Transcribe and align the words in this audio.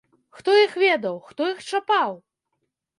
Хто 0.37 0.55
іх 0.61 0.73
ведаў, 0.85 1.19
хто 1.27 1.41
іх 1.53 1.63
чапаў! 1.69 2.21